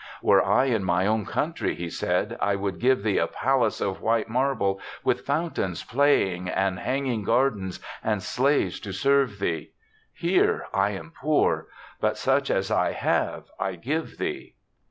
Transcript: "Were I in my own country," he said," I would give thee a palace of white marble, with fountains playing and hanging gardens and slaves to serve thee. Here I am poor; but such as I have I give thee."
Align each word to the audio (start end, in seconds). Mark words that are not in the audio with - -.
"Were 0.23 0.43
I 0.43 0.65
in 0.65 0.83
my 0.83 1.05
own 1.05 1.27
country," 1.27 1.75
he 1.75 1.87
said," 1.87 2.35
I 2.41 2.55
would 2.55 2.79
give 2.79 3.03
thee 3.03 3.19
a 3.19 3.27
palace 3.27 3.79
of 3.79 4.01
white 4.01 4.27
marble, 4.27 4.81
with 5.03 5.27
fountains 5.27 5.83
playing 5.83 6.49
and 6.49 6.79
hanging 6.79 7.23
gardens 7.23 7.79
and 8.03 8.23
slaves 8.23 8.79
to 8.79 8.93
serve 8.93 9.37
thee. 9.37 9.73
Here 10.11 10.65
I 10.73 10.89
am 10.89 11.13
poor; 11.15 11.67
but 11.99 12.17
such 12.17 12.49
as 12.49 12.71
I 12.71 12.93
have 12.93 13.51
I 13.59 13.75
give 13.75 14.17
thee." 14.17 14.55